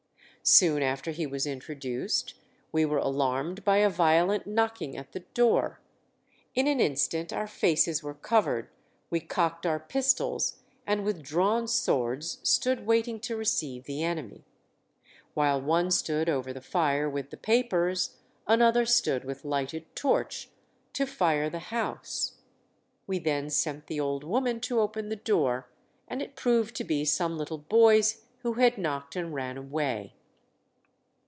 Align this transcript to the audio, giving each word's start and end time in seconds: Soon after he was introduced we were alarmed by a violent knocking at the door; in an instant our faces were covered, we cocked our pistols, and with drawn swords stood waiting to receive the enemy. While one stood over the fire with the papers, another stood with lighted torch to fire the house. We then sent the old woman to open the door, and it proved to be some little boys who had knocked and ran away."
Soon 0.43 0.81
after 0.81 1.11
he 1.11 1.27
was 1.27 1.45
introduced 1.45 2.33
we 2.71 2.83
were 2.83 2.97
alarmed 2.97 3.63
by 3.63 3.77
a 3.77 3.91
violent 3.91 4.47
knocking 4.47 4.97
at 4.97 5.11
the 5.11 5.19
door; 5.19 5.79
in 6.55 6.65
an 6.65 6.79
instant 6.79 7.31
our 7.31 7.45
faces 7.45 8.01
were 8.01 8.15
covered, 8.15 8.67
we 9.11 9.19
cocked 9.19 9.67
our 9.67 9.79
pistols, 9.79 10.61
and 10.87 11.05
with 11.05 11.21
drawn 11.21 11.67
swords 11.67 12.39
stood 12.41 12.87
waiting 12.87 13.19
to 13.19 13.35
receive 13.35 13.83
the 13.83 14.03
enemy. 14.03 14.43
While 15.35 15.61
one 15.61 15.91
stood 15.91 16.27
over 16.27 16.51
the 16.51 16.59
fire 16.59 17.07
with 17.07 17.29
the 17.29 17.37
papers, 17.37 18.17
another 18.47 18.83
stood 18.83 19.23
with 19.23 19.45
lighted 19.45 19.95
torch 19.95 20.49
to 20.93 21.05
fire 21.05 21.51
the 21.51 21.59
house. 21.69 22.39
We 23.05 23.19
then 23.19 23.51
sent 23.51 23.85
the 23.85 23.99
old 23.99 24.23
woman 24.23 24.59
to 24.61 24.79
open 24.79 25.09
the 25.09 25.15
door, 25.15 25.69
and 26.07 26.19
it 26.19 26.35
proved 26.35 26.75
to 26.77 26.83
be 26.83 27.05
some 27.05 27.37
little 27.37 27.59
boys 27.59 28.25
who 28.39 28.53
had 28.53 28.79
knocked 28.79 29.15
and 29.15 29.35
ran 29.35 29.55
away." 29.55 30.15